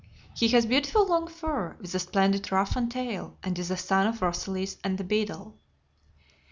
He 0.35 0.47
has 0.47 0.65
beautiful 0.65 1.05
long 1.05 1.27
fur, 1.27 1.77
with 1.79 1.93
a 1.93 1.99
splendid 1.99 2.51
ruff 2.51 2.75
and 2.75 2.89
tail, 2.91 3.37
and 3.43 3.59
is 3.59 3.69
a 3.69 3.77
son 3.77 4.07
of 4.07 4.19
Rosalys 4.23 4.77
and 4.83 4.97
The 4.97 5.03
Beadle. 5.03 5.59